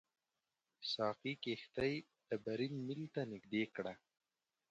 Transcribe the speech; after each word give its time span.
ساقي 0.91 1.33
کښتۍ 1.43 1.93
ډبرین 2.27 2.73
میل 2.85 3.01
ته 3.13 3.21
نږدې 3.31 3.63
کړه. 3.75 3.93